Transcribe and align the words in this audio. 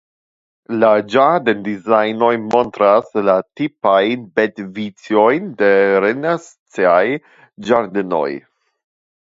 La 0.83 0.87
ĝardendezajnoj 1.15 2.31
montras 2.45 3.13
la 3.29 3.37
tipajn 3.61 4.25
bedvicojn 4.41 5.55
de 5.63 5.71
renesancaj 6.09 7.05
ĝardenoj. 7.71 8.29